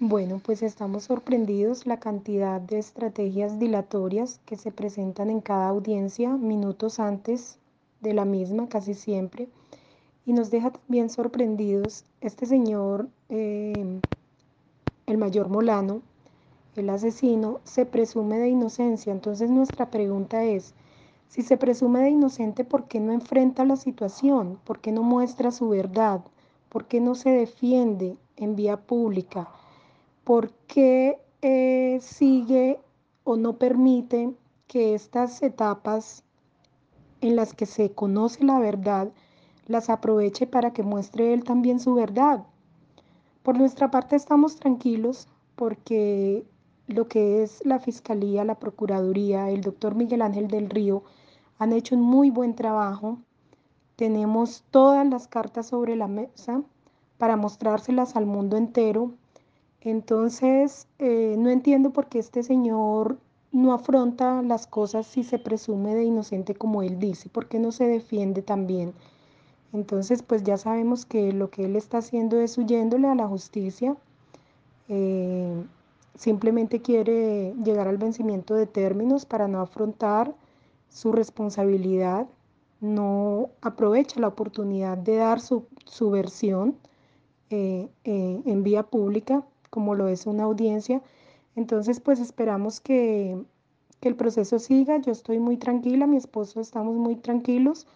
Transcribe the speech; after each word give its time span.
Bueno, 0.00 0.40
pues 0.44 0.62
estamos 0.62 1.02
sorprendidos 1.02 1.84
la 1.84 1.98
cantidad 1.98 2.60
de 2.60 2.78
estrategias 2.78 3.58
dilatorias 3.58 4.38
que 4.46 4.56
se 4.56 4.70
presentan 4.70 5.28
en 5.28 5.40
cada 5.40 5.68
audiencia 5.68 6.36
minutos 6.36 7.00
antes 7.00 7.58
de 8.00 8.14
la 8.14 8.24
misma, 8.24 8.68
casi 8.68 8.94
siempre. 8.94 9.48
Y 10.24 10.34
nos 10.34 10.52
deja 10.52 10.70
también 10.70 11.10
sorprendidos 11.10 12.04
este 12.20 12.46
señor, 12.46 13.08
eh, 13.28 14.00
el 15.06 15.18
mayor 15.18 15.48
Molano, 15.48 16.02
el 16.76 16.90
asesino, 16.90 17.58
se 17.64 17.84
presume 17.84 18.38
de 18.38 18.50
inocencia. 18.50 19.10
Entonces 19.10 19.50
nuestra 19.50 19.90
pregunta 19.90 20.44
es, 20.44 20.74
si 21.28 21.42
se 21.42 21.56
presume 21.56 22.02
de 22.02 22.10
inocente, 22.10 22.62
¿por 22.62 22.84
qué 22.84 23.00
no 23.00 23.12
enfrenta 23.12 23.64
la 23.64 23.74
situación? 23.74 24.60
¿Por 24.62 24.78
qué 24.78 24.92
no 24.92 25.02
muestra 25.02 25.50
su 25.50 25.68
verdad? 25.70 26.20
¿Por 26.68 26.84
qué 26.84 27.00
no 27.00 27.16
se 27.16 27.30
defiende 27.30 28.16
en 28.36 28.54
vía 28.54 28.76
pública? 28.76 29.48
¿Por 30.28 30.52
qué 30.66 31.22
eh, 31.40 32.00
sigue 32.02 32.78
o 33.24 33.38
no 33.38 33.56
permite 33.56 34.34
que 34.66 34.94
estas 34.94 35.42
etapas 35.42 36.22
en 37.22 37.34
las 37.34 37.54
que 37.54 37.64
se 37.64 37.92
conoce 37.92 38.44
la 38.44 38.58
verdad 38.58 39.10
las 39.68 39.88
aproveche 39.88 40.46
para 40.46 40.74
que 40.74 40.82
muestre 40.82 41.32
él 41.32 41.44
también 41.44 41.80
su 41.80 41.94
verdad? 41.94 42.44
Por 43.42 43.56
nuestra 43.56 43.90
parte 43.90 44.16
estamos 44.16 44.56
tranquilos 44.56 45.28
porque 45.56 46.44
lo 46.88 47.08
que 47.08 47.42
es 47.42 47.64
la 47.64 47.78
Fiscalía, 47.78 48.44
la 48.44 48.58
Procuraduría, 48.58 49.48
el 49.48 49.62
doctor 49.62 49.94
Miguel 49.94 50.20
Ángel 50.20 50.48
del 50.48 50.68
Río 50.68 51.04
han 51.58 51.72
hecho 51.72 51.94
un 51.94 52.02
muy 52.02 52.28
buen 52.28 52.54
trabajo. 52.54 53.16
Tenemos 53.96 54.62
todas 54.70 55.08
las 55.08 55.26
cartas 55.26 55.68
sobre 55.68 55.96
la 55.96 56.06
mesa 56.06 56.60
para 57.16 57.38
mostrárselas 57.38 58.14
al 58.14 58.26
mundo 58.26 58.58
entero 58.58 59.14
entonces, 59.90 60.86
eh, 60.98 61.36
no 61.38 61.50
entiendo 61.50 61.90
por 61.92 62.08
qué 62.08 62.18
este 62.18 62.42
señor 62.42 63.18
no 63.52 63.72
afronta 63.72 64.42
las 64.42 64.66
cosas 64.66 65.06
si 65.06 65.24
se 65.24 65.38
presume 65.38 65.94
de 65.94 66.04
inocente 66.04 66.54
como 66.54 66.82
él 66.82 66.98
dice, 66.98 67.28
por 67.28 67.48
qué 67.48 67.58
no 67.58 67.72
se 67.72 67.86
defiende 67.86 68.42
también. 68.42 68.92
Entonces, 69.72 70.22
pues 70.22 70.42
ya 70.42 70.56
sabemos 70.56 71.06
que 71.06 71.32
lo 71.32 71.50
que 71.50 71.64
él 71.64 71.76
está 71.76 71.98
haciendo 71.98 72.40
es 72.40 72.58
huyéndole 72.58 73.08
a 73.08 73.14
la 73.14 73.28
justicia, 73.28 73.96
eh, 74.88 75.64
simplemente 76.16 76.80
quiere 76.82 77.54
llegar 77.64 77.88
al 77.88 77.98
vencimiento 77.98 78.54
de 78.54 78.66
términos 78.66 79.26
para 79.26 79.48
no 79.48 79.60
afrontar 79.60 80.34
su 80.88 81.12
responsabilidad, 81.12 82.26
no 82.80 83.50
aprovecha 83.60 84.20
la 84.20 84.28
oportunidad 84.28 84.98
de 84.98 85.16
dar 85.16 85.40
su, 85.40 85.66
versión 86.10 86.76
eh, 87.50 87.88
en 88.04 88.62
vía 88.62 88.82
pública 88.84 89.44
como 89.70 89.94
lo 89.94 90.08
es 90.08 90.26
una 90.26 90.44
audiencia. 90.44 91.02
Entonces, 91.56 92.00
pues 92.00 92.20
esperamos 92.20 92.80
que, 92.80 93.36
el 94.02 94.14
proceso 94.14 94.58
siga. 94.60 94.98
Yo 94.98 95.10
estoy 95.12 95.40
muy 95.40 95.56
tranquila, 95.56 96.06
mi 96.06 96.16
esposo 96.16 96.60
estamos 96.60 96.96
muy 96.96 97.16
tranquilos. 97.16 97.86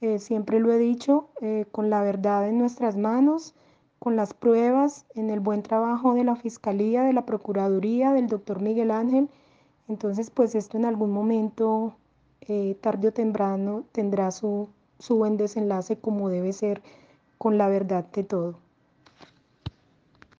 Eh, 0.00 0.18
siempre 0.18 0.60
lo 0.60 0.72
he 0.72 0.78
dicho, 0.78 1.28
eh, 1.42 1.66
con 1.70 1.90
la 1.90 2.02
verdad 2.02 2.48
en 2.48 2.58
nuestras 2.58 2.96
manos, 2.96 3.54
con 3.98 4.16
las 4.16 4.34
pruebas, 4.34 5.04
en 5.14 5.30
el 5.30 5.40
buen 5.40 5.62
trabajo 5.62 6.14
de 6.14 6.24
la 6.24 6.36
Fiscalía, 6.36 7.02
de 7.02 7.12
la 7.12 7.26
Procuraduría, 7.26 8.12
del 8.12 8.28
doctor 8.28 8.62
Miguel 8.62 8.90
Ángel. 8.90 9.28
Entonces, 9.88 10.30
pues 10.30 10.54
esto 10.54 10.78
en 10.78 10.86
algún 10.86 11.12
momento, 11.12 11.94
eh, 12.40 12.76
tarde 12.80 13.08
o 13.08 13.12
temprano, 13.12 13.84
tendrá 13.92 14.30
su, 14.30 14.68
su 14.98 15.16
buen 15.16 15.36
desenlace 15.36 15.98
como 15.98 16.30
debe 16.30 16.52
ser 16.52 16.82
con 17.38 17.58
la 17.58 17.68
verdad 17.68 18.06
de 18.12 18.24
todo. 18.24 18.54